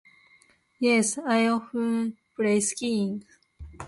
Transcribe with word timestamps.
Yes, 0.79 1.19
I 1.19 1.45
offer 1.45 2.13
bright 2.35 2.63
skin. 2.63 3.23